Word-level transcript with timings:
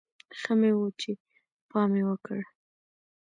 ښه 0.39 0.53
مې 0.59 0.71
و 0.77 0.81
چې 0.99 1.11
پام 1.69 1.87
مې 1.93 2.01
وکړ. 2.09 2.39